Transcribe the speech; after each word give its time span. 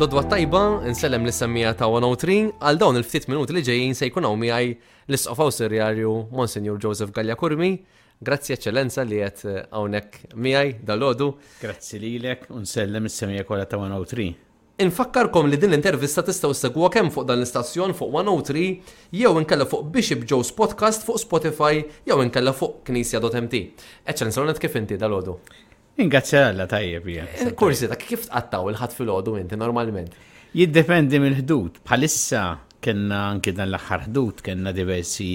Lodwa 0.00 0.22
tajba, 0.24 0.80
nsellem 0.88 1.26
l-semmija 1.28 1.74
ta' 1.76 1.84
103 1.92 2.36
għal 2.64 2.78
dawn 2.80 2.96
il-ftit 2.96 3.26
minuti 3.28 3.52
li 3.52 3.60
ġejjin 3.66 3.92
se 3.98 4.06
jkun 4.08 4.24
hawn 4.24 4.46
l-isqofaw 4.48 5.50
serjarju 5.52 6.12
Monsignor 6.32 6.78
Joseph 6.80 7.12
Gallja 7.12 7.34
Kurmi. 7.36 7.82
Grazzi 8.16 8.54
eccellenza 8.54 9.04
li 9.04 9.18
qed 9.20 9.42
eh, 9.50 9.58
hawnhekk 9.68 10.16
miegħi 10.40 10.72
dal-għodu. 10.88 11.26
Grazzi 11.60 12.00
lilek 12.00 12.48
u 12.48 12.64
nsellem 12.64 13.10
is-semmija 13.12 13.44
kollha 13.44 13.66
ta' 13.68 13.76
103. 13.76 14.26
Infakkarkom 14.86 15.52
li 15.52 15.60
din 15.60 15.74
l-intervista 15.74 16.24
tistgħu 16.24 16.56
segwa 16.56 16.88
kemm 16.96 17.12
fuq 17.12 17.28
dan 17.28 17.42
l-istazzjon 17.44 17.92
fuq 17.98 18.14
103 18.22 18.66
jew 19.20 19.34
inkella 19.44 19.68
fuq 19.68 19.84
Bishop 19.98 20.24
Joe's 20.24 20.48
podcast 20.56 21.04
fuq 21.04 21.20
Spotify 21.26 21.82
jew 22.08 22.22
inkella 22.24 22.56
fuq 22.56 22.80
knisja.mt. 22.88 23.60
Eċċellenza 24.08 24.64
kif 24.64 24.80
inti 24.80 24.96
dal-għodu. 24.96 25.42
Ingazzja 26.04 26.46
għalla 26.50 26.66
tajjeb 26.70 27.08
jgħan. 27.12 27.30
Eh, 27.48 27.52
kursi, 27.58 27.88
ta' 27.90 27.98
kif 28.00 28.24
tqattaw 28.28 28.70
il-ħat 28.72 28.96
fil-ħodu 28.96 29.34
inti 29.42 29.58
normalment? 29.60 30.14
Jiddependi 30.56 31.20
mill 31.22 31.36
ħdut 31.40 31.78
Bħalissa 31.86 32.44
kena 32.82 33.20
anki 33.34 33.52
dan 33.54 33.68
l-axħar 33.68 34.06
ħdut 34.08 34.40
kena 34.46 34.72
diversi 34.76 35.28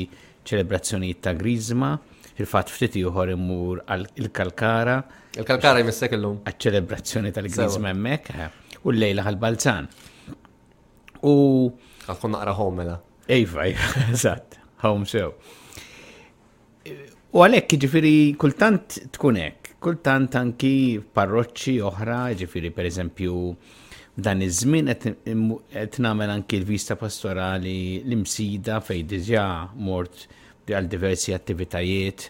ċelebrazzjonijiet 0.45 1.21
ta' 1.25 1.35
Grizma, 1.37 1.91
fil 2.35 2.49
fat 2.49 2.73
ftit 2.73 2.97
juħor 2.99 3.33
imur 3.35 3.83
il-Kalkara. 4.17 4.99
Il-Kalkara 5.37 5.81
jmissek 5.85 6.17
l-lum. 6.17 6.41
ċelebrazzjoni 6.49 7.33
tal-Grizma 7.35 7.91
emmek, 7.93 8.31
eh, 8.47 8.79
u 8.83 8.93
l-lejla 8.93 9.25
għal-Balzan. 9.31 9.89
U. 11.25 11.35
Għakun 12.07 12.35
naqra 12.35 12.53
homela. 12.57 12.97
Ejfa, 13.25 13.69
iva, 13.69 13.69
iva, 13.73 14.07
eżatt, 14.13 14.59
home 14.83 15.07
show. 15.09 15.31
U 17.35 17.41
għalek, 17.43 17.73
ġifiri, 17.85 18.15
kultant 18.39 18.99
tkunek, 19.17 19.64
kultant 19.85 20.33
anki 20.39 20.97
parroċċi 21.13 21.73
oħra, 21.87 22.21
ġifiri 22.39 22.71
per 22.73 22.87
eżempju 22.89 23.41
dan 24.25 24.41
iż-żmien 24.41 24.87
qed 24.97 25.99
nagħmel 26.01 26.31
anki 26.33 26.57
l-vista 26.57 26.95
pastorali 26.97 28.01
l-imsida 28.01 28.79
fejn 28.81 29.09
diġà 29.11 29.43
mort 29.85 30.23
għal 30.71 30.89
diversi 30.89 31.35
attivitajiet. 31.37 32.29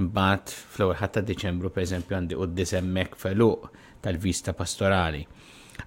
Imbagħad 0.00 0.52
fl-ewwel 0.54 1.00
ħadd 1.02 1.14
ta' 1.18 1.22
Diċembru 1.28 1.70
pereżempju 1.74 2.16
għandi 2.16 2.38
quddis 2.40 2.72
hemmhekk 2.78 3.20
feluq 3.20 3.68
tal-vista 4.04 4.54
pastorali. 4.56 5.20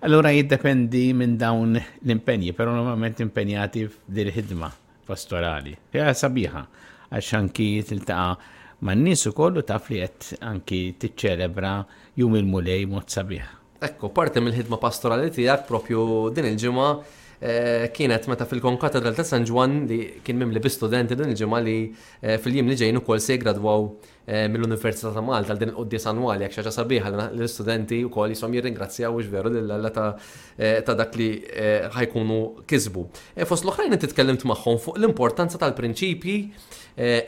Allura 0.05 0.29
jiddependi 0.33 1.07
minn 1.17 1.37
dawn 1.41 1.73
l-impenji, 2.03 2.53
però 2.53 2.75
normalment 2.77 3.21
impenjati 3.25 3.87
fdir 3.89 4.29
ħidma 4.37 4.69
pastorali. 5.09 5.73
Ja 5.97 6.13
sabiħa 6.13 6.65
għax 7.09 7.33
anki 7.41 7.69
tiltaqa' 7.89 8.57
ma' 8.79 8.93
n 8.95 9.01
nisu 9.09 9.29
ukoll 9.35 9.59
u 9.59 9.63
taf 9.67 9.89
li 9.91 9.97
qed 9.99 10.29
anki 10.47 10.79
tiċċelebra 11.01 11.71
jum 12.19 12.35
il-mulej 12.39 12.85
mot 12.87 13.09
sabiħ. 13.11 13.55
Ekku, 13.89 14.11
parti 14.15 14.43
mill-ħidma 14.43 14.79
pastorali 14.79 15.31
tiegħek 15.35 15.65
propju 15.67 16.03
din 16.35 16.47
il-ġimgħa 16.53 16.87
eh, 16.93 17.89
kienet 17.95 18.27
meta 18.31 18.47
fil-konkatedral 18.47 19.15
ta' 19.17 19.25
San 19.27 19.45
Juan 19.47 19.81
li 19.89 19.99
kien 20.23 20.39
mim 20.39 20.51
li 20.55 20.63
bi 20.63 20.71
studenti 20.71 21.15
din 21.19 21.33
il-ġimgħa 21.33 21.61
li 21.65 21.75
eh, 22.23 22.37
fil 22.39 22.55
jim 22.59 22.71
li 22.71 22.79
ġejnu 22.79 23.03
ukoll 23.03 23.23
se 23.23 23.35
jgradwaw 23.39 23.89
Eh, 24.31 24.47
mill-Università 24.47 25.09
ta' 25.09 25.21
Malta 25.25 25.55
din 25.57 25.71
qoddis 25.73 26.03
annwali 26.05 26.45
għak 26.45 26.53
xaġa 26.53 26.73
sabiħa 26.75 27.11
l-istudenti 27.33 27.97
u 28.05 28.11
koll 28.13 28.29
jisom 28.35 28.53
jirringrazzjaw 28.53 29.15
u 29.17 29.23
ġveru 29.25 29.49
l-alla 29.57 29.89
eh, 29.89 30.77
ta' 30.85 30.93
dak 30.99 31.17
li 31.17 31.29
eh, 31.49 31.87
ħajkunu 31.95 32.37
kizbu. 32.69 33.07
Fost 33.49 33.65
l-oħrajn 33.65 33.97
inti 33.97 34.11
tkellimt 34.13 34.45
magħhom 34.45 34.77
fuq 34.85 34.99
l-importanza 35.01 35.57
tal-prinċipji, 35.63 36.37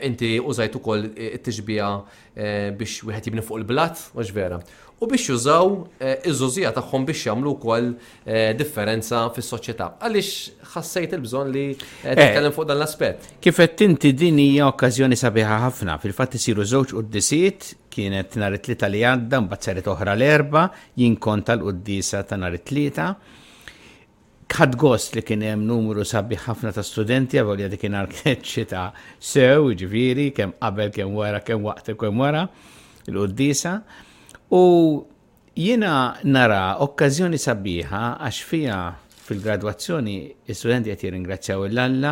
inti 0.06 0.34
użajtu 0.42 0.82
koll 0.84 1.08
it-tixbija 1.10 1.88
biex 2.78 3.02
wieħed 3.08 3.30
jibni 3.32 3.44
fuq 3.48 3.62
il-blat 3.64 4.06
u 4.14 4.22
ġvera 4.28 4.58
u 5.02 5.06
biex 5.10 5.24
jużaw 5.28 5.68
eh, 5.98 6.28
iż-żużija 6.30 6.70
tagħhom 6.76 7.04
biex 7.08 7.24
jagħmlu 7.26 7.52
wkoll 7.56 7.86
eh, 7.90 8.52
differenza 8.58 9.22
fis-soċjetà. 9.34 9.86
Għaliex 9.98 10.34
ħassejt 10.76 11.16
il-bżonn 11.16 11.50
li 11.56 11.64
eh, 11.74 12.04
titkellem 12.04 12.54
fuq 12.54 12.68
dan 12.68 12.78
l-aspett. 12.78 13.26
Kif 13.42 13.58
qed 13.64 13.82
inti 13.88 14.12
din 14.22 14.38
hija 14.42 14.68
okkażjoni 14.70 15.18
sabiħa 15.18 15.56
ħafna, 15.64 15.96
fil-fatt 16.02 16.36
isiru 16.38 16.66
żewġ 16.74 16.94
quddisiet 16.98 17.68
kienet 17.92 18.36
nhar 18.40 18.56
it-tlieta 18.60 18.92
li 18.92 19.02
għadda, 19.04 19.40
mbagħad 19.48 19.66
saret 19.68 19.88
oħra 19.92 20.14
l-erba, 20.16 20.68
jinkonta 21.02 21.58
l 21.58 21.66
qudisa 21.70 22.22
ta' 22.26 22.38
nhar 22.42 22.58
it-tlieta 22.60 23.12
Kħad 24.52 24.74
gost 24.76 25.14
li 25.16 25.22
kien 25.24 25.40
hemm 25.46 25.62
numru 25.64 26.02
sabi 26.04 26.36
ħafna 26.36 26.74
ta' 26.76 26.82
studenti 26.84 27.38
għal 27.40 27.54
li 27.72 27.78
kien 27.82 27.94
arkeċċi 27.96 28.66
ta' 28.70 28.86
sew, 29.18 29.72
ġviri, 29.72 29.74
jiġifieri, 29.74 30.30
kemm 30.36 30.54
qabel, 30.60 30.90
kemm 30.94 31.14
wara, 31.16 31.40
kemm 31.46 31.62
waqt, 31.70 31.94
kemm 31.96 32.20
wara, 32.22 32.42
l-Uddisa. 33.08 33.78
U 34.52 34.58
jiena 35.56 35.96
nara 36.28 36.64
okkażjoni 36.84 37.38
sabiħa 37.40 38.00
għax 38.20 38.40
fija 38.50 38.74
fil-gradwazzjoni 39.24 40.16
is-studenti 40.52 40.92
qed 40.92 41.04
jirringrazzjaw 41.06 41.62
l-Alla 41.70 42.10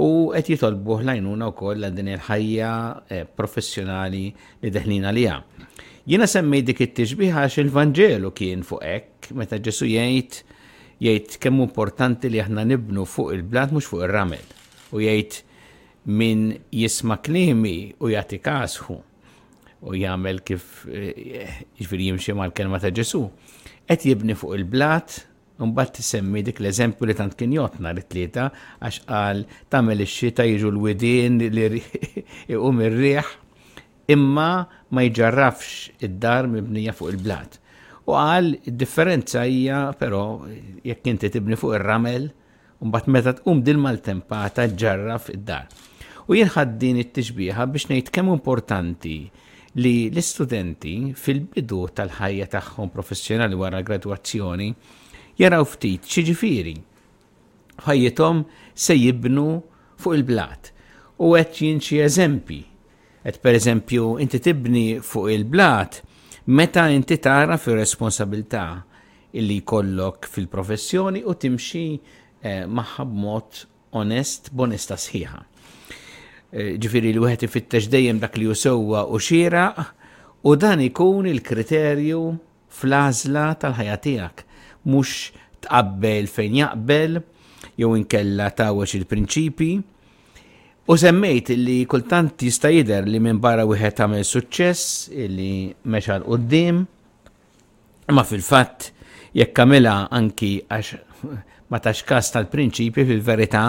u 0.00 0.06
qed 0.32 0.48
jitolbu 0.54 0.96
ħlajnuna 1.02 1.50
wkoll 1.52 1.84
għal 1.84 1.98
din 1.98 2.08
il-ħajja 2.14 2.70
eh, 3.12 3.26
professjonali 3.36 4.22
li 4.62 4.72
deħlina 4.72 5.12
li 5.12 5.26
Jiena 6.08 6.30
semmi 6.32 6.62
dik 6.64 6.80
it 6.86 6.96
tiġbiħa 7.02 7.44
għax 7.44 7.60
il-Vanġelu 7.66 8.32
kien 8.40 8.64
fuq 8.64 8.88
hekk 8.94 9.30
meta 9.42 9.60
Ġesu 9.60 9.90
jgħid 9.92 10.40
jgħid 11.04 11.36
kemm 11.44 11.60
importanti 11.68 12.32
li 12.32 12.40
aħna 12.40 12.64
nibnu 12.72 13.04
fuq 13.04 13.36
il-blat 13.36 13.76
mhux 13.76 13.92
fuq 13.92 14.06
ir-ramel 14.08 14.48
u 14.96 15.04
jgħid 15.04 15.38
min 16.08 16.48
jisma' 16.72 17.20
klimi 17.20 17.76
u 18.00 18.16
jagħti 18.16 18.40
kasħu 18.48 18.98
u 19.80 19.94
jagħmel 19.96 20.40
kif 20.44 20.84
eh, 20.92 21.08
jimxie 21.08 21.46
jiġifieri 21.80 22.08
jimxi 22.10 22.34
mal-kelma 22.36 22.80
ta' 22.82 22.90
Ġesu. 22.94 23.22
Qed 23.88 24.06
jibni 24.12 24.36
fuq 24.38 24.56
il-blat 24.58 25.26
Mbagħad 25.60 25.98
semmi 26.00 26.40
dik 26.40 26.56
l-eżempju 26.62 27.04
li 27.04 27.12
tant 27.18 27.34
kien 27.36 27.50
jotna 27.52 27.90
li 27.92 28.00
tlieta 28.08 28.46
għax 28.80 28.98
għal 29.12 29.42
tagħmel 29.68 30.00
ix-xita 30.06 30.46
jiġu 30.48 30.70
l-widien 30.72 31.34
li 31.42 31.66
jgħum 32.56 32.80
il-riħ, 32.86 33.28
imma 34.14 34.46
ma 34.88 35.04
jġarrafx 35.04 35.92
id-dar 36.08 36.48
mibnija 36.48 36.94
fuq 36.96 37.12
il-blat. 37.12 37.58
U 38.08 38.16
qal 38.16 38.48
id-differenza 38.56 39.44
hija 39.44 39.82
però 40.00 40.22
jekk 40.80 41.12
inti 41.12 41.30
tibni 41.36 41.60
fuq 41.60 41.76
ir-ramel 41.76 42.30
bat 42.96 43.12
meta 43.12 43.36
tqum 43.36 43.60
dil 43.60 43.84
mal-tempata 43.84 44.64
ġarraf 44.80 45.28
id-dar. 45.36 45.68
U 46.24 46.40
jien 46.40 46.48
ħaddin 46.56 47.04
it-tixbieħa 47.04 47.68
biex 47.68 47.92
ngħid 47.98 48.08
kemm 48.16 48.32
importanti 48.32 49.18
li 49.78 50.10
l-istudenti 50.10 50.94
fil-bidu 51.14 51.82
tal-ħajja 51.94 52.46
tagħhom 52.56 52.90
professjonali 52.90 53.54
wara 53.60 53.78
graduazzjoni 53.86 54.66
jaraw 55.38 55.66
ftit 55.70 56.08
xiġifieri 56.10 56.72
ħajjithom 57.86 58.40
se 58.74 58.96
jibnu 58.98 59.44
fuq 60.02 60.18
il-blat 60.18 60.72
u 61.22 61.34
qed 61.36 61.60
jinxi 61.60 62.00
eżempi. 62.02 62.58
per 63.22 63.36
pereżempju 63.38 64.18
inti 64.18 64.40
tibni 64.40 64.98
fuq 65.04 65.30
il-blat 65.34 66.02
meta 66.46 66.88
inti 66.88 67.18
tara 67.20 67.56
fir 67.60 67.76
responsabilità 67.78 68.82
illi 69.32 69.60
jkollok 69.60 70.26
fil-professjoni 70.26 71.22
u 71.30 71.34
timxi 71.36 71.84
eh, 72.42 72.64
maħab 72.66 73.12
b'mod 73.12 73.66
onest, 73.92 74.50
bonesta 74.54 74.96
sħiħa. 74.96 75.44
Eh, 76.50 76.74
ġifiri 76.82 77.12
li 77.14 77.20
wieħed 77.22 77.44
ifittex 77.46 77.86
dejjem 77.92 78.18
dak 78.18 78.34
li 78.40 78.48
jusowa 78.48 79.04
u 79.14 79.20
xira 79.22 79.68
u 80.50 80.56
dan 80.58 80.80
ikun 80.82 81.28
il-kriterju 81.30 82.22
fl-għażla 82.74 83.44
tal-ħajja 83.62 83.98
tiegħek. 84.06 84.42
Mhux 84.90 85.60
tqabbel 85.62 86.26
fejn 86.30 86.56
jaqbel, 86.58 87.20
jew 87.78 87.92
inkella 88.00 88.48
tawex 88.58 88.96
il-prinċipi. 88.98 89.70
U 90.90 90.96
semmejt 90.98 91.52
li 91.54 91.78
kultant 91.86 92.42
jista' 92.42 92.72
jidher 92.74 93.06
li 93.06 93.20
minn 93.22 93.38
barra 93.38 93.68
wieħed 93.68 94.00
tagħmel 94.00 94.26
suċċess 94.26 95.12
illi 95.26 95.52
mexa 95.86 96.18
l 96.18 96.26
qudiem 96.26 96.82
ma 98.10 98.24
fil-fatt 98.26 98.90
jekk 99.38 99.54
kamela 99.54 100.00
anki 100.10 100.56
għax 100.66 100.96
ma 101.70 101.78
tax 101.78 102.02
kas 102.08 102.30
tal-prinċipi 102.34 103.04
fil-verità 103.06 103.64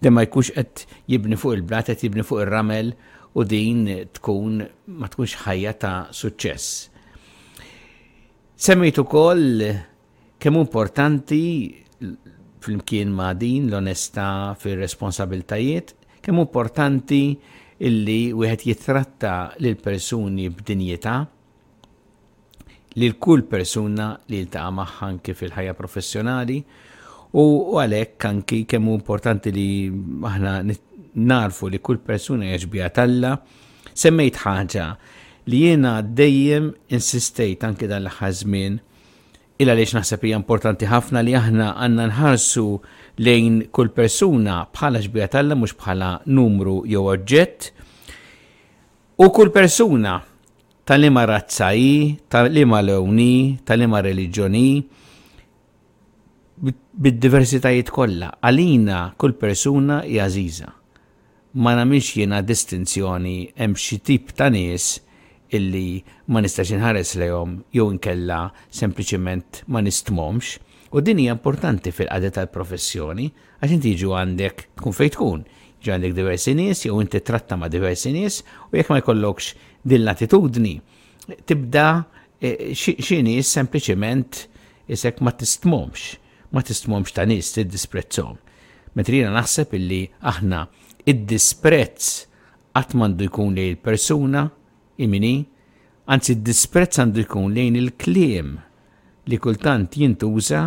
de 0.00 0.12
ma 0.12 0.24
jkunx 0.26 0.52
qed 0.56 0.84
jibni 1.10 1.36
fuq 1.38 1.58
il-blat 1.58 1.88
qed 1.92 2.04
jibni 2.06 2.24
fuq 2.26 2.46
ir-ramel 2.46 2.92
u 3.38 3.44
din 3.48 3.82
tkun 4.16 4.60
ma 4.98 5.08
tkunx 5.12 5.36
ħajja 5.44 5.72
ta' 5.82 5.98
suċċess. 6.16 6.70
Semmejt 8.62 9.00
ukoll 9.02 9.64
kemm 10.40 10.60
importanti 10.62 11.42
flimkien 12.62 13.12
ma' 13.14 13.32
din 13.38 13.66
l-onesta 13.68 14.54
fir-responsabiltajiet, 14.58 15.92
kemm 16.24 16.40
importanti 16.44 17.24
illi 17.82 18.20
wieħed 18.36 18.66
jitratta 18.70 19.34
lil 19.60 19.76
persuni 19.82 20.46
b'dinjetà 20.54 21.14
l 22.92 23.08
kull 23.16 23.44
persuna 23.48 24.10
li 24.28 24.38
l-taqa 24.44 24.70
magħha 24.80 25.06
anke 25.08 25.32
fil-ħajja 25.34 25.72
professjonali 25.78 26.58
U 27.32 27.42
għalhekk 27.80 28.26
anki 28.28 28.56
kemm 28.68 28.90
importanti 28.92 29.52
li 29.56 29.66
aħna 29.88 30.56
narfu 31.32 31.70
li 31.72 31.78
kull 31.80 32.00
persuna 32.04 32.50
jaġbija 32.52 32.90
talla, 32.92 33.30
semmejt 33.96 34.36
ħaġa 34.42 34.86
li 35.52 35.62
jiena 35.64 35.94
dejjem 36.04 36.66
insistejt 36.92 37.64
anki 37.66 37.88
dan 37.88 38.04
l-ħażmin 38.06 38.76
illa 39.62 39.72
għaliex 39.72 39.96
naħseb 39.96 40.26
hija 40.28 40.40
importanti 40.42 40.88
ħafna 40.92 41.22
li 41.24 41.34
aħna 41.40 41.70
għandna 41.80 42.08
nħarsu 42.10 42.66
lejn 43.24 43.60
kull 43.72 43.92
persuna 43.96 44.58
bħala 44.68 45.00
ġbija 45.06 45.30
talla 45.32 45.56
mhux 45.56 45.76
bħala 45.80 46.12
numru 46.26 46.82
jew 46.88 47.00
oġġett. 47.14 47.72
U 49.22 49.28
kull 49.32 49.52
persuna 49.56 50.18
tal 50.84 51.00
lima 51.00 51.24
razzaji, 51.28 52.16
tal 52.28 52.50
lima 52.52 52.82
lewni, 52.84 53.56
tal 53.64 53.80
lima 53.80 54.02
reliġjoni, 54.04 54.68
bid-diversitajiet 57.00 57.88
kollha 57.94 58.28
għalina 58.44 59.14
kull 59.16 59.36
persuna 59.40 60.02
hija 60.04 60.26
għażiża. 60.26 60.68
Ma 61.62 61.72
nagħmilx 61.76 62.14
jiena 62.20 62.40
distinzjoni 62.44 63.36
hemm 63.60 63.76
xi 63.76 63.98
tip 64.04 64.32
ta' 64.36 64.50
nies 64.52 64.92
illi 65.56 66.02
ma 66.32 66.40
nistax 66.40 66.72
inħares 66.76 67.14
lejhom 67.20 67.58
jew 67.76 67.86
inkella 67.92 68.42
sempliċiment 68.72 69.62
ma 69.68 69.82
nistmomx. 69.84 70.54
U 70.92 71.00
din 71.00 71.20
hija 71.20 71.34
importanti 71.36 71.92
fil 71.96 72.08
qadda 72.12 72.30
tal-professjoni 72.38 73.28
għax 73.60 73.76
inti 73.76 73.92
jiġu 73.94 74.14
għandek 74.16 74.64
tkun 74.78 74.96
fejn 74.96 75.14
tkun. 75.16 75.42
jiġu 75.82 75.94
għandek 75.96 76.12
diversi 76.16 76.54
nies 76.56 76.84
jew 76.86 77.00
inti 77.00 77.20
tratta 77.24 77.56
ma' 77.56 77.68
diversi 77.72 78.12
nies 78.12 78.40
u 78.70 78.76
jekk 78.76 78.92
ma 78.92 79.00
jkollokx 79.00 79.54
din 79.82 80.04
l-attitudni 80.04 80.76
tibda 81.48 81.86
eh, 82.40 82.72
xi 82.76 83.22
nies 83.24 83.48
sempliċement 83.48 84.42
isek 84.92 85.20
ma 85.24 85.32
tistmomx 85.32 86.16
ma 86.52 86.60
tistmomx 86.62 87.12
ta' 87.16 87.24
nis 87.26 87.48
tiddisprettom. 87.56 88.36
Metrina 88.96 89.30
naħseb 89.32 89.72
illi 89.78 90.02
aħna 90.20 90.66
id-disprezz 91.08 92.26
għatmandu 92.76 93.26
jkun 93.28 93.54
li 93.56 93.64
il 93.72 93.78
persuna 93.80 94.42
imini, 95.02 95.34
anzi 96.12 96.36
id-disprezz 96.36 97.00
għandu 97.02 97.24
jkun 97.26 97.54
lejn 97.56 97.78
il-klim 97.80 98.50
li 99.32 99.38
kultant 99.40 99.96
jintuża 99.96 100.66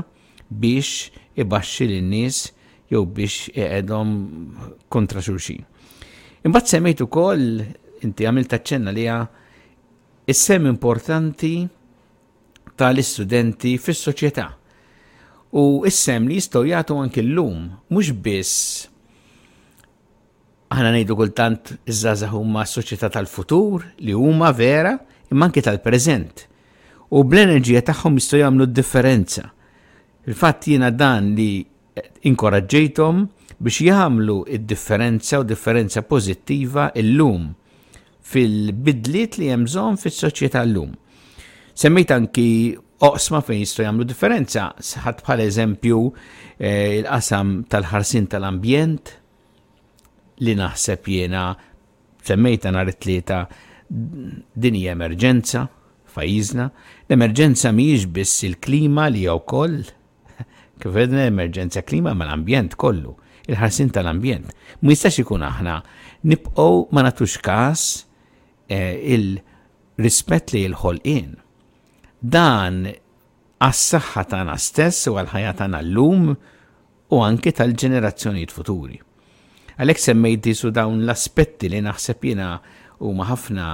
biex 0.49 1.11
ibaxxi 1.43 1.87
l-nies 1.91 2.41
jew 2.89 3.03
biex 3.05 3.37
iqedhom 3.53 4.11
kontra 4.89 5.21
xulxin. 5.21 5.61
Imbagħad 6.45 6.73
semmejt 6.75 7.01
ukoll 7.05 7.45
inti 8.05 8.25
għamilt 8.29 8.51
taċċenna 8.55 8.93
li 8.93 9.05
is-sem 10.33 10.65
importanti 10.71 11.53
tal-istudenti 12.75 13.77
fis-soċjetà 13.79 14.49
U 15.55 15.85
issem 15.87 16.27
li 16.27 16.35
jistgħu 16.35 16.65
jagħtu 16.67 16.95
anki 16.99 17.23
llum 17.23 17.69
mhux 17.89 18.11
biss 18.25 18.73
aħna 20.75 20.89
ngħidu 20.91 21.15
kultant 21.15 21.69
iż-żgħażagħ 21.77 22.33
huma 22.35 22.65
s-soċjetà 22.67 23.09
tal-futur 23.15 23.85
li 24.03 24.11
huma 24.17 24.49
vera 24.51 24.91
imma 25.31 25.47
anke 25.47 25.63
tal-preżent. 25.63 26.43
U 27.15 27.23
bl-enerġija 27.23 27.85
tagħhom 27.87 28.19
jistgħu 28.19 28.41
jagħmlu 28.41 28.67
d-differenza. 28.67 29.45
Il-fatt 30.27 30.67
jiena 30.73 30.91
dan 30.91 31.31
li 31.37 31.63
inkoraġġejthom 32.27 33.23
biex 33.55 33.87
jagħmlu 33.87 34.39
id-differenza 34.57 35.39
u 35.39 35.47
differenza 35.53 36.03
pożittiva 36.03 36.89
illum 36.99 37.53
fil-bidliet 38.27 39.39
li 39.39 39.53
hemm 39.53 39.69
bżonn 39.69 40.03
fis-soċjetà 40.03 40.65
llum. 40.67 40.91
Semmejt 41.75 42.11
anki 42.11 42.49
oqsma 43.03 43.41
fejn 43.43 43.59
jistgħu 43.61 43.83
jagħmlu 43.85 44.05
differenza. 44.07 44.65
Saħat 44.79 45.23
bħal 45.25 45.41
eżempju 45.45 46.01
eh, 46.59 47.01
il-qasam 47.01 47.63
tal-ħarsin 47.69 48.27
tal-ambjent 48.31 49.15
li 50.45 50.55
naħseb 50.59 51.07
jiena 51.11 51.47
semmejta 52.25 52.71
nhar 52.73 52.91
it-tlieta 52.93 53.43
din 53.89 54.79
hija 54.79 54.95
emerġenza 54.95 55.65
fajjiżna. 56.15 56.69
L-emerġenza 57.09 57.71
mhijiex 57.75 58.07
biss 58.15 58.39
il-klima 58.47 59.09
li 59.11 59.25
hija 59.25 59.35
wkoll 59.41 59.81
kif 60.79 61.01
edna 61.03 61.27
emerġenza 61.29 61.83
klima 61.83 62.13
ma 62.15 62.25
l-ambjent 62.29 62.77
kollu, 62.79 63.17
il-ħarsin 63.49 63.91
tal-ambjent. 63.95 64.51
Ma 64.81 64.95
jistax 64.95 65.19
ikun 65.25 65.43
aħna 65.49 65.81
nibqgħu 66.31 66.71
ma 66.95 67.03
nagħtux 67.09 67.39
każ 67.45 67.85
eh, 68.71 69.15
il-rispett 69.19 70.55
li 70.55 70.69
l-ħolqien 70.71 71.41
Dan 72.19 72.85
għas-saħħa 73.61 74.23
tagħna 74.31 74.55
stess 74.59 75.07
u 75.11 75.15
għal-ħajja 75.19 75.53
tagħna 75.59 75.81
llum 75.83 76.31
u 77.11 77.21
anke 77.23 77.51
tal-ġenerazzjonijiet 77.55 78.51
futuri. 78.55 78.97
Għalhekk 79.75 80.01
semmejt 80.03 80.43
disu 80.47 80.71
dawn 80.71 81.01
l-aspetti 81.05 81.69
li 81.69 81.81
naħseb 81.85 82.23
jiena 82.29 82.49
huma 83.03 83.27
ħafna 83.29 83.65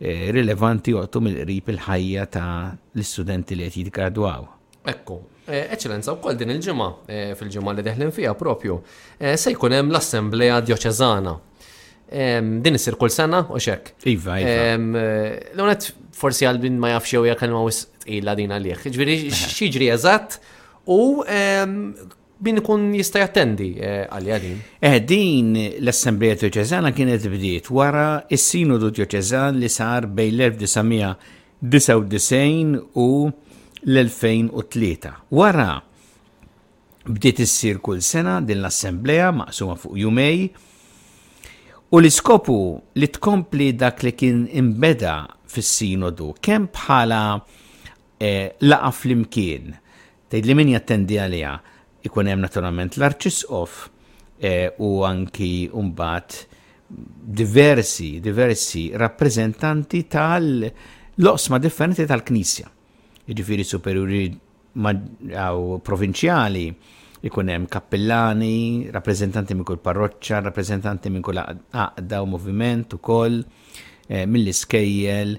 eh, 0.00 0.28
rilevanti 0.34 0.94
joqtu 0.96 1.22
mill-qrib 1.28 1.70
il-ħajja 1.74 2.26
ta' 2.34 2.48
l-istudenti 2.94 3.58
li 3.58 3.68
qed 3.68 3.80
jitgradwaw. 3.86 4.48
Ekku, 4.90 5.18
eh, 5.46 5.70
Eċelenza, 5.72 6.12
u 6.12 6.18
koll 6.20 6.36
din 6.38 6.50
il 6.52 6.60
ġimgħa 6.62 6.88
eh, 7.08 7.30
fil 7.38 7.50
ġimgħa 7.54 7.74
li 7.78 7.84
deħlin 7.86 8.12
fija 8.14 8.34
propju, 8.38 8.80
se 9.18 9.54
jkun 9.54 9.78
hemm 9.78 9.92
l-Assembleja 9.94 10.60
Dioċezana. 10.66 11.38
Din 12.14 12.76
isir 12.76 12.94
kull 13.00 13.10
sena 13.10 13.40
u 13.48 13.56
xek. 13.58 13.94
Iva, 14.12 14.36
iva. 14.38 14.74
L-għonet 14.76 15.86
forsi 16.14 16.44
għalbin 16.46 16.76
ma 16.80 16.92
jafxie 16.94 17.18
u 17.18 17.24
jekk 17.28 17.42
ma 17.50 17.62
wis 17.66 17.80
tqila 18.04 18.34
din 18.38 18.52
għalih. 18.54 18.84
Ġviri, 18.94 19.14
xieġri 19.56 19.88
eżatt 19.94 20.36
u 20.94 21.00
min 22.44 22.58
ikun 22.60 22.84
jista' 22.98 23.22
jattendi 23.24 23.70
eh, 23.78 24.02
għalija 24.12 24.38
din. 24.42 24.58
Eh 24.84 24.98
din 25.06 25.48
l 25.84 25.88
assemblea 25.90 26.34
Dioċeżana 26.40 26.90
kienet 26.96 27.22
bdiet 27.32 27.66
wara 27.72 28.06
il-sinu 28.28 28.74
sinodu 28.76 28.92
Dioċeżan 28.98 29.52
li 29.62 29.68
sar 29.72 30.02
bejn 30.06 30.34
l-1999 30.38 32.76
u 33.00 33.02
l-2003. 33.84 35.10
Wara 35.32 35.80
bdiet 37.06 37.38
issir 37.44 37.80
kull 37.84 38.00
sena 38.00 38.38
din 38.40 38.60
l 38.60 38.64
assemblea 38.70 39.30
maqsuma 39.42 39.74
fuq 39.80 39.96
jumej 40.02 40.46
u 41.94 41.96
l-iskopu 42.00 42.60
li 42.98 43.06
tkompli 43.14 43.68
dak 43.78 43.96
li 44.02 44.12
kien 44.18 44.38
imbeda 44.60 45.16
fis-sinodu, 45.54 46.32
kemm 46.44 46.68
bħala 46.74 47.20
eh, 48.18 48.54
laqa 48.66 48.90
fl-imkien, 48.96 49.70
tgħid 50.30 50.48
li 50.50 50.56
min 50.58 50.72
jattendi 50.74 51.18
għaliha 51.22 51.54
ikun 52.08 52.30
hemm 52.30 52.44
naturalment 52.48 52.98
l-arċisqof 52.98 53.76
eh, 54.40 54.72
u 54.82 54.90
anki 55.08 55.52
mbagħad 55.70 56.40
diversi, 57.34 58.10
diversi 58.22 58.88
rappresentanti 59.00 60.02
tal-loqsma 60.12 61.60
differenti 61.64 62.04
tal-Knisja. 62.10 62.68
Jiġifieri 63.24 63.64
superiuri 63.64 64.20
għaw 64.76 65.80
provinċjali, 65.86 66.66
ikun 67.24 67.48
hemm 67.50 67.66
kappellani, 67.72 68.90
rappreżentanti 68.92 69.54
minn 69.56 69.64
kull 69.64 69.80
parroċċa, 69.80 70.42
rappreżentanti 70.50 71.12
minn 71.14 71.24
kull 71.24 71.40
aqda 71.40 72.20
u 72.20 72.28
moviment 72.28 72.92
ukoll, 72.98 73.40
Eh, 74.06 74.26
mill-iskejjel, 74.28 75.38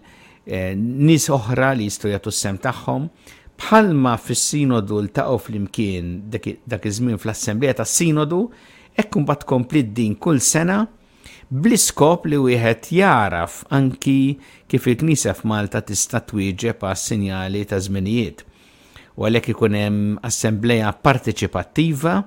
eh, 0.49 0.71
nis 0.75 1.27
oħra 1.29 1.73
li 1.77 1.85
jistgħu 1.85 2.11
jagħtu 2.15 2.31
s-sem 2.33 2.57
tagħhom. 2.63 3.09
Bħalma 3.61 4.15
fis-sinodu 4.19 4.97
l-taqgħu 5.03 5.37
fl-imkien 5.41 6.07
dak 6.33 6.87
iż-żmien 6.89 7.19
fl-assembleja 7.21 7.77
tas-sinodu, 7.83 8.39
ekkum 8.97 9.25
bat 9.29 9.45
komplit 9.45 9.93
din 9.95 10.15
kull 10.17 10.39
sena 10.41 10.79
bliskop 11.45 12.25
li 12.25 12.39
wieħed 12.41 12.89
jaraf 12.97 13.61
anki 13.69 14.17
kif 14.65 14.89
il-Knisja 14.89 15.35
f'Malta 15.37 15.83
tista' 15.85 16.23
twieġeb 16.25 16.81
għas 16.89 17.05
sinjali 17.11 17.61
ta' 17.69 17.77
żminijiet. 17.85 18.41
U 19.15 19.29
għalhekk 19.29 19.53
ikun 19.53 19.77
hemm 19.77 20.13
assembleja 20.25 20.89
partiċipattiva, 21.05 22.17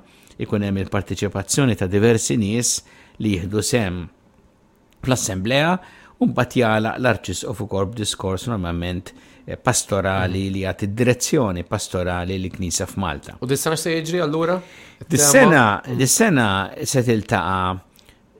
ikun 0.40 0.64
hemm 0.70 0.78
il-partiċipazzjoni 0.86 1.74
ta' 1.76 1.90
diversi 1.90 2.36
nies 2.38 2.76
li 3.18 3.34
jieħdu 3.34 3.64
sem 3.74 4.04
fl-assembleja 5.02 5.80
un 6.18 6.32
batjala 6.32 6.96
l 6.96 7.20
u 7.48 7.52
fukorb 7.54 7.94
diskors 7.94 8.46
normalment 8.48 9.12
eh, 9.44 9.54
mm. 9.56 9.62
pastorali 9.62 10.48
li 10.50 10.64
għat 10.66 10.84
direzzjoni 10.90 11.64
pastorali 11.64 12.38
li 12.38 12.50
knisa 12.50 12.86
f'Malta. 12.86 13.36
U 13.40 13.46
dis-sena 13.46 13.76
se 13.78 13.92
jiġri 13.94 14.20
allura? 14.22 14.56
Dis-sena, 15.06 15.66
mm. 15.86 15.98
dis-sena 16.00 16.48
se 16.82 17.04
tiltaqa 17.06 17.76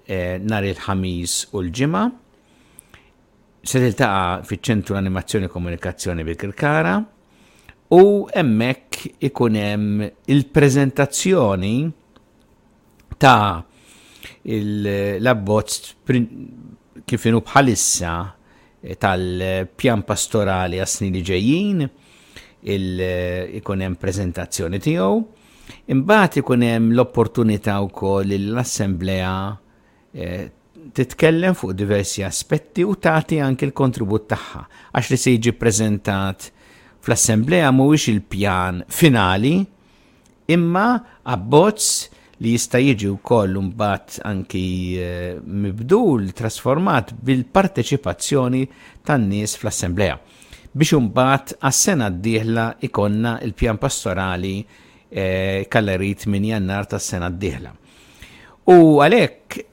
eh, 0.07 0.39
nar 0.43 0.67
il-ħamis 0.67 1.37
u 1.53 1.63
l-ġimgħa. 1.63 2.03
Se 3.69 3.81
tiltaqa 3.85 4.43
fiċ-ċentru 4.49 4.99
animazzjoni 4.99 5.47
e 5.47 5.53
komunikazzjoni 5.53 6.27
bil-Kirkara 6.27 6.97
u 7.95 8.03
hemmhekk 8.35 9.23
ikun 9.29 9.55
hemm 9.57 10.03
il-preżentazzjoni 10.35 11.75
ta' 13.23 13.41
l-abbozz 14.49 15.95
kifinu 17.09 17.41
bħalissa 17.49 18.13
eh, 18.27 18.99
tal-pjan 19.01 20.05
pastorali 20.09 20.81
għasni 20.85 21.09
li 21.15 21.25
ġejjin, 21.31 21.87
eh, 22.67 23.57
ikunem 23.63 23.97
prezentazzjoni 24.01 24.81
tiegħu. 24.85 25.19
Imbagħad 25.93 26.39
ikun 26.43 26.63
hemm 26.67 26.93
l-opportunità 26.97 27.79
wkoll 27.85 28.35
l-Assemblea 28.39 29.33
eh, 30.13 30.47
titkellem 30.97 31.57
fuq 31.59 31.75
diversi 31.77 32.23
aspetti 32.25 32.85
u 32.89 32.95
tagħti 32.97 33.41
anke 33.45 33.67
l-kontribut 33.69 34.25
tagħha 34.31 34.63
għax 34.97 35.11
li 35.13 35.19
se 35.25 35.35
jiġi 35.35 35.53
prezentat 35.61 36.47
fl-Assemblea 37.05 37.69
mhuwiex 37.77 38.09
il-pjan 38.15 38.81
finali 39.01 39.59
imma 40.55 40.87
abbozz 41.35 41.91
li 42.41 42.55
jista' 42.55 42.79
jiġi 42.79 43.09
wkoll 43.17 43.57
mbagħad 43.69 44.19
anki 44.29 44.63
eh, 44.95 45.39
mibdul 45.43 46.29
trasformat 46.39 47.13
bil-parteċipazzjoni 47.27 48.63
tan-nies 49.07 49.55
fl-assembleja 49.59 50.19
biex 50.71 50.95
imbagħad 50.99 51.57
għas-sena 51.67 52.11
d-dieħla 52.15 52.67
ikonna 52.87 53.33
il-pjan 53.49 53.81
pastorali 53.83 54.53
eh, 54.63 55.65
kallerit 55.71 56.27
minn 56.31 56.47
jannar 56.53 56.87
tas-sena 56.93 57.31
d-dieħla. 57.33 57.73
U 58.71 58.77
għalhekk 59.03 59.65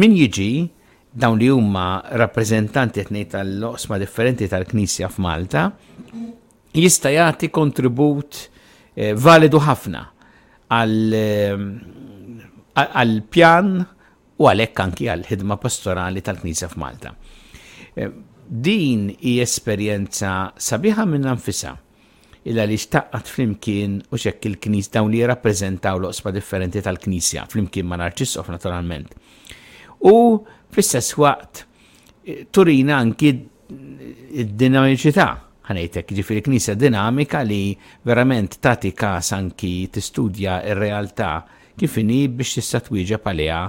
min 0.00 0.16
jiġi 0.18 0.50
dawn 1.12 1.38
li 1.38 1.50
huma 1.52 1.84
rappreżentanti 2.22 3.04
tnej 3.10 3.28
tal-oqsma 3.36 4.00
differenti 4.02 4.48
tal-Knisja 4.50 5.12
f'Malta 5.14 5.68
jista' 6.74 7.14
jagħti 7.14 7.52
kontribut 7.54 8.40
eh, 8.98 9.12
validu 9.14 9.62
ħafna 9.68 10.08
għal-pjan 10.74 13.70
ehm, 13.76 13.86
u 14.40 14.42
għalhekk 14.48 14.80
anki 14.86 15.06
għal-ħidma 15.12 15.56
pastorali 15.62 16.20
tal-Knisja 16.24 16.68
f'Malta. 16.72 17.10
Ehm, 17.92 18.10
din 18.52 19.00
hija 19.18 19.42
esperjenza 19.46 20.32
sabiħa 20.60 21.04
minn 21.08 21.26
anfisa 21.30 21.72
illa 22.50 22.64
li 22.66 22.76
xtaqqat 22.80 23.26
flimkien 23.30 23.92
u 24.10 24.14
xekk 24.18 24.40
il-knis 24.50 24.88
dawn 24.92 25.08
li 25.12 25.18
jirrappreżentaw 25.22 25.96
l-oqsma 26.02 26.30
differenti 26.34 26.80
tal-knisja, 26.84 27.40
flimkien 27.52 27.86
ma 27.86 27.96
narċisqof 28.00 28.48
naturalment. 28.50 29.08
U 30.10 30.16
fl-istess 30.72 31.08
waqt 31.20 31.54
eh, 31.62 31.64
turina 32.50 32.94
anki 33.04 33.28
id-dinamiċità 34.42 35.28
ħanejtek 35.68 36.14
ġifiri 36.18 36.42
knisja 36.48 36.74
dinamika 36.80 37.42
li 37.46 37.60
verament 38.10 38.58
tati 38.68 38.90
kas 39.02 39.32
anki 39.38 39.74
tistudja 39.96 40.58
ir-realtà 40.72 41.32
kif 41.78 41.96
inhi 42.02 42.22
biex 42.38 42.52
tista' 42.56 42.80
twieġeb 42.86 43.24
għaliha 43.28 43.60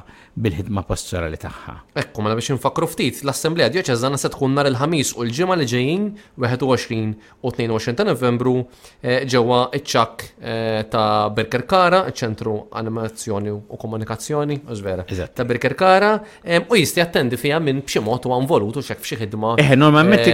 bil-ħidma 0.44 0.84
pastorali 0.88 1.38
tagħha. 1.40 1.74
Ekku 2.04 2.24
mela 2.26 2.36
biex 2.38 2.52
infakru 2.56 2.88
ftit, 2.90 3.22
l-Assemblea 3.24 3.70
Dioċeżana 3.74 4.18
se 4.20 4.32
tkun 4.34 4.56
nhar 4.58 4.68
il-ħamis 4.72 5.14
u 5.18 5.24
l-ġimgħa 5.28 5.58
li 5.62 5.68
ġejjin 5.70 6.08
21 6.42 7.14
u 7.44 7.54
22 7.54 7.96
ta' 8.00 8.08
Novembru 8.10 8.56
eh, 9.02 9.22
ġewwa 9.30 9.62
iċ-ċak 9.80 10.26
eh, 10.26 10.82
ta' 10.92 11.30
Berkerkara, 11.38 12.04
ċentru 12.16 12.56
animazzjoni 12.82 13.54
u 13.54 13.80
komunikazzjoni, 13.80 14.60
użvera. 14.74 15.06
Ta' 15.10 15.46
Berkerkara, 15.48 16.14
eh, 16.44 16.64
u 16.68 16.76
jisti 16.80 17.04
attendi 17.06 17.38
fiha 17.40 17.60
minn 17.64 17.82
b'xi 17.86 18.04
mod 18.04 18.28
u 18.30 18.36
involut 18.42 18.82
u 18.82 18.84
xek 18.84 19.00
f'xi 19.02 19.22
ħidma. 19.24 19.56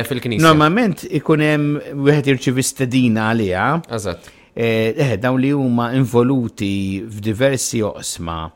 fil-Knisja. 0.09 0.41
Normalment 0.49 1.03
ikun 1.19 1.41
hemm 1.43 2.03
wieħed 2.07 2.31
jirċivi 2.31 2.63
stedina 2.65 3.27
għaliha. 3.29 3.65
Eżatt. 3.99 4.35
Eh, 4.61 4.91
eh, 5.13 5.17
dawn 5.23 5.39
li 5.39 5.51
huma 5.55 5.85
involuti 5.95 6.99
f'diversi 7.07 7.79
oqsma 7.87 8.51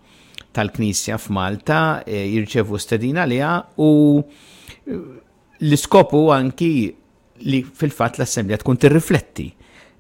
tal-Knisja 0.52 1.16
f'Malta 1.16 2.02
eh, 2.04 2.26
jirċevu 2.34 2.76
stedina 2.82 3.24
li 3.24 3.38
u 3.80 3.92
eh, 4.20 4.98
l-iskopu 5.64 6.26
anki 6.36 6.74
li 7.48 7.62
fil-fat 7.64 8.20
l-Assemblea 8.20 8.60
tkun 8.60 8.82
tirrifletti 8.84 9.48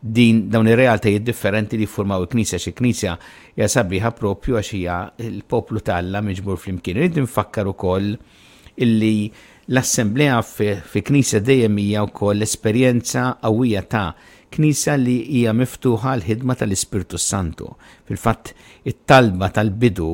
din 0.03 0.43
dawn 0.51 0.67
ir-realtajiet 0.73 1.23
differenti 1.23 1.79
li 1.79 1.87
formaw 1.87 2.25
il-Knisja 2.27 2.59
xi 2.59 2.75
Knisja 2.81 3.15
hija 3.55 3.71
sabiħa 3.77 4.11
propju 4.19 4.59
għax 4.59 4.73
hija 4.81 4.97
l-poplu 5.29 5.79
talla 5.87 6.19
miġbur 6.21 6.59
flimkien. 6.59 6.99
Irid 6.99 7.21
nfakkar 7.29 7.71
ukoll 7.71 8.11
illi 8.83 9.29
l-Assemblea 9.71 10.43
fi 10.43 10.99
Knisja 11.07 11.39
dejjem 11.39 11.79
hija 11.87 12.03
wkoll 12.11 12.43
l 12.43 12.49
esperjenza 12.51 13.29
qawwija 13.39 13.87
ta' 13.95 14.09
knisja 14.53 14.93
li 14.99 15.15
hija 15.39 15.53
miftuħa 15.57 16.13
l-ħidma 16.19 16.53
tal-Ispirtu 16.59 17.19
Santu. 17.19 17.71
Fil-fatt, 18.07 18.51
it-talba 18.87 19.49
tal-bidu, 19.55 20.09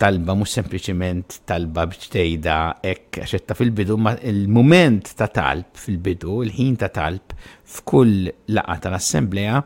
talba 0.00 0.32
mhux 0.32 0.54
sempliciment 0.56 1.34
talba 1.44 1.82
bċtejda 1.90 2.54
hekk 2.88 3.20
xetta 3.28 3.52
fil-bidu, 3.58 3.98
ma 4.00 4.14
il-moment 4.24 5.10
ta' 5.18 5.28
talb 5.34 5.74
fil-bidu, 5.76 6.38
il-ħin 6.46 6.78
ta' 6.80 6.88
talb 6.96 7.34
f'kull 7.74 8.30
laqa 8.56 8.78
tal-assembleja, 8.86 9.60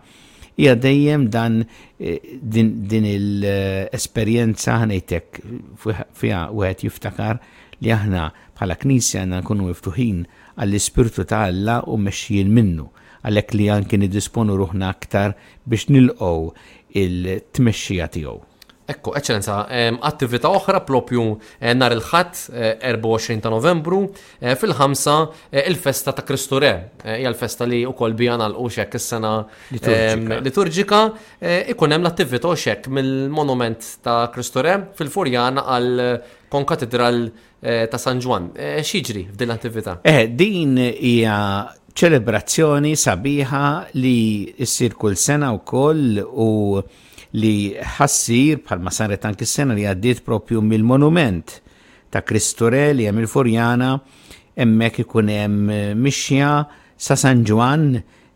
hija 0.59 0.75
dejjem 0.75 1.29
dan 1.35 1.61
eh, 1.63 2.19
din, 2.43 2.75
din 2.91 3.07
l-esperjenza 3.13 4.81
ħanejtek 4.83 5.39
fiha 5.87 6.49
wieħed 6.51 6.85
jiftakar 6.89 7.39
li 7.85 7.95
aħna 7.95 8.27
bħala 8.59 8.77
knisja 8.83 9.23
għandna 9.23 9.43
nkunu 9.47 9.71
miftuħin 9.71 10.21
għall-ispirtu 10.57 11.27
ta' 11.31 11.45
Alla 11.47 11.79
u 11.91 11.97
mexxin 11.99 12.51
minnu 12.55 12.91
għalhekk 13.28 13.57
li 13.59 13.69
anki 13.73 13.99
niddisponu 14.00 14.57
ruħna 14.61 14.90
aktar 14.95 15.35
biex 15.64 15.90
nilqgħu 15.90 16.50
il-tmexxija 17.04 18.11
tiegħu. 18.19 18.40
Ekku, 18.85 19.14
eccellenza, 19.16 19.62
attività 20.04 20.50
oħra 20.52 20.83
propju 20.85 21.23
eh, 21.57 21.71
nar 21.73 21.95
il-ħadd 21.95 22.35
24 22.83 23.31
eh, 23.33 23.38
ta' 23.40 23.49
Novembru 23.49 24.00
eh, 24.45 24.52
fil-ħamsa 24.61 25.14
il-festa 25.71 26.12
ta' 26.12 26.25
Kristu 26.28 26.59
Re. 26.61 26.73
Hija 27.14 27.31
l-festa 27.31 27.64
li 27.64 27.78
wkoll 27.88 28.12
bija 28.19 28.37
nagħlqu 28.43 28.69
xekk 28.76 28.99
is-sena 29.00 29.31
liturġika. 30.45 31.00
Ikun 31.73 31.97
hemm 31.97 32.04
l-attività 32.04 32.52
xekk 32.52 32.93
mill-monument 32.99 33.88
ta' 34.04 34.26
Kristu 34.37 34.61
Re 34.69 34.76
fil-Furjan 35.00 35.62
għal 35.64 36.04
konkatedral 36.52 37.23
ta' 37.64 37.99
San 38.02 38.21
Juan. 38.21 38.50
X'jiġri 38.85 39.25
f'din 39.33 39.49
l-attività? 39.49 39.97
Eh, 40.12 40.26
din 40.37 40.76
hija 40.83 41.40
ċelebrazzjoni 41.95 42.95
sabiħa 42.99 43.63
li 44.03 44.15
issir 44.65 44.97
kull 44.99 45.17
sena 45.19 45.53
u 45.55 45.61
koll 45.63 46.19
u 46.23 46.49
li 47.39 47.53
ħassir 47.99 48.61
bħalma 48.67 48.93
saret 48.95 49.27
anki 49.31 49.47
sena 49.47 49.75
li 49.79 49.87
għaddiet 49.87 50.25
propju 50.27 50.63
mill-monument 50.63 51.61
ta' 52.15 52.23
Kristore 52.27 52.89
li 52.95 53.07
hemm 53.09 53.23
il-Furjana 53.25 53.93
hemmhekk 54.59 55.05
ikun 55.05 55.31
hemm 55.35 55.71
eh, 55.71 55.89
mixja 55.99 56.51
sa' 57.07 57.17
San 57.19 57.45
Ġwan 57.47 57.87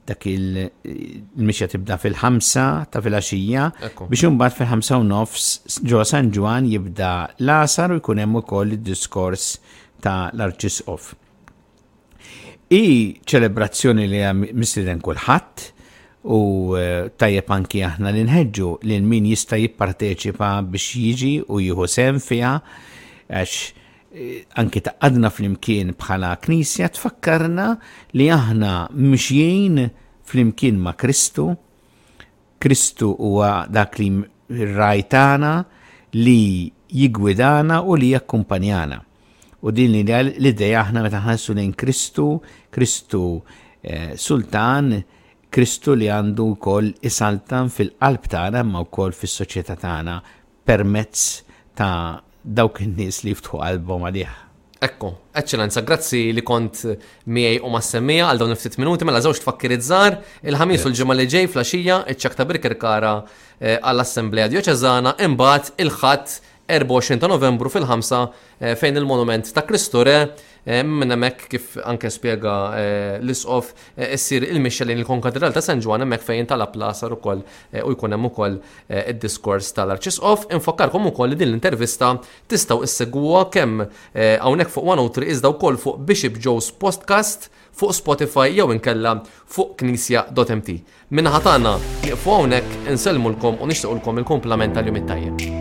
dak 0.09 0.27
eh, 0.31 0.35
il-mixja 0.35 1.71
tibda 1.75 1.99
fil-ħamsa 2.03 2.67
ta' 2.95 3.03
fil-għaxija 3.05 3.67
biex 4.07 4.27
imbagħad 4.31 4.59
fil-ħamsa 4.63 5.03
u 5.03 5.07
nofs 5.11 5.81
ġo 5.83 6.07
San 6.07 6.31
Ġwan 6.35 6.71
jibda 6.77 7.13
l-asar 7.43 7.95
u 7.97 8.01
jkun 8.03 8.23
hemm 8.23 8.39
ukoll 8.43 8.79
id-diskors 8.79 9.51
ta' 9.99 10.21
l-Arċisqof 10.31 11.13
i 12.75 13.17
ċelebrazzjoni 13.29 14.05
li 14.09 14.19
għam 14.23 14.43
misliden 14.59 14.99
kullħat 15.05 15.67
u 16.35 16.41
eh, 16.77 17.09
tajjeb 17.17 17.53
anki 17.55 17.81
aħna 17.87 18.11
li 18.13 18.25
inħedġu 18.27 18.73
li 18.89 18.99
min 19.05 19.29
jista' 19.33 19.57
jipparteċipa 19.63 20.51
biex 20.69 20.97
jiġi 21.01 21.31
u 21.49 21.61
jieħu 21.65 21.87
sem 21.89 22.19
fiha 22.21 22.53
għax 23.29 23.57
eh, 24.13 24.43
anki 24.61 24.83
taqadna 24.85 25.31
fl-imkien 25.33 25.95
bħala 25.97 26.35
knisja 26.45 26.91
tfakkarna 26.93 27.71
li 28.21 28.29
aħna 28.37 28.75
mxjien 28.93 29.83
fl-imkien 30.29 30.81
ma' 30.85 30.93
Kristu. 31.01 31.49
Kristu 32.61 33.15
huwa 33.17 33.63
dak 33.71 33.97
li 34.03 34.13
rajtana 34.77 35.55
li 36.21 36.39
jigwidana 36.89 37.81
u 37.85 37.97
li 37.97 38.13
jakkumpanjana 38.13 39.05
U 39.67 39.71
din 39.75 39.91
li 39.91 40.05
l-ideja 40.39 40.85
aħna 40.85 41.03
meta 41.03 41.19
ħassu 41.25 41.55
lejn 41.59 41.73
Kristu, 41.79 42.37
Kristu 42.71 43.41
eh, 43.83 44.15
sultan, 44.15 44.93
Kristu 45.51 45.97
li 45.99 46.07
għandu 46.15 46.51
kol 46.63 46.93
isaltan 47.09 47.71
fil-qalb 47.75 48.29
tagħna 48.31 48.63
ma 48.69 48.85
wkoll 48.85 49.15
fis-soċjetà 49.19 49.75
tagħna 49.83 50.19
permezz 50.63 51.25
ta' 51.75 52.21
dawk 52.45 52.85
in-nies 52.87 53.25
li 53.27 53.35
jiftħu 53.35 53.59
qalbhom 53.59 54.07
għalih. 54.13 54.37
Ekku, 54.87 55.09
eċċellenza, 55.35 55.83
grazzi 55.83 56.29
li 56.31 56.43
kont 56.47 56.85
miej 57.35 57.57
u 57.67 57.73
ma' 57.73 57.83
semmija 57.83 58.29
għal 58.31 58.43
dawn 58.45 58.55
ftit 58.55 58.77
minuti 58.79 59.09
mela 59.09 59.19
żewġ 59.25 59.41
tfakkir 59.43 59.75
żar 59.83 60.21
il-ħamis 60.47 60.85
u 60.87 60.93
l-ġimgħa 60.93 61.19
li 61.19 61.27
ġej 61.33 61.49
flaxija 61.57 61.99
iċċakta 62.15 62.47
birkirkara 62.53 63.17
eh, 63.59 63.75
għall-Assembleja 63.81 64.53
Dioċeżana 64.55 65.17
imbagħad 65.27 65.73
il-ħadd 65.83 66.39
24 66.69 67.17
ta' 67.19 67.27
novembru 67.27 67.69
fil 67.73 67.87
5 67.89 68.05
eh, 68.59 68.75
fejn 68.77 68.97
il-monument 69.01 69.49
ta' 69.53 69.65
Kristore 69.65 70.17
eh, 70.69 70.83
minn 70.85 71.11
hemmhekk 71.15 71.45
kif 71.49 71.77
anke 71.81 72.11
spjega 72.13 72.55
eh, 72.77 73.13
l-isqof 73.23 73.71
issir 74.13 74.45
il-mixxa 74.51 74.85
lejn 74.91 75.01
il-Konkatedral 75.03 75.55
ta' 75.57 75.63
San 75.65 75.81
Ġwan 75.85 76.05
hemmhekk 76.05 76.27
fejn 76.29 76.49
tal-apla 76.51 76.91
ukoll 77.17 77.41
u 77.81 77.93
jkun 77.95 78.13
hemm 78.19 78.29
ukoll 78.29 78.59
id-diskors 78.89 79.71
tal-Arċisqof. 79.79 80.45
Infakkarkom 80.59 81.09
ukoll 81.11 81.33
li 81.33 81.37
din 81.41 81.51
l-intervista 81.55 82.13
tistgħu 82.53 82.83
issegwuha 82.87 83.47
kemm 83.55 83.85
hawnhekk 84.15 84.73
fuq 84.75 84.91
103 84.93 85.33
iżda 85.35 85.53
wkoll 85.55 85.81
fuq 85.81 86.03
Bishop 86.09 86.37
Joe's 86.37 86.69
podcast 86.73 87.49
fuq 87.79 87.95
Spotify 87.97 88.51
jew 88.53 88.69
inkella 88.77 89.23
fuq 89.25 89.73
knisja.mt. 89.81 90.77
Minna 91.15 91.33
ħatana, 91.39 91.79
fuq 92.11 92.43
hawnhekk 92.43 92.85
insellmulkom 92.93 93.63
u 93.65 93.71
nixtiequlkom 93.73 94.23
il-komplement 94.25 94.77
tal-jum 94.77 95.01
it-tajjeb. 95.05 95.58